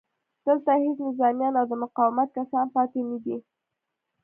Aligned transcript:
دلته 0.45 0.71
هېڅ 0.83 0.97
نظامیان 1.07 1.53
او 1.59 1.65
د 1.71 1.73
مقاومت 1.83 2.29
کسان 2.37 2.65
پاتې 2.75 2.99
نه 3.09 3.17
دي 3.23 3.37